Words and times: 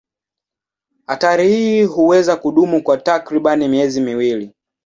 Hatari 1.07 1.47
hii 1.49 1.83
huweza 1.83 2.35
kudumu 2.35 2.83
kwa 2.83 2.97
takriban 2.97 3.67
miezi 3.67 4.01
miwili. 4.01 4.53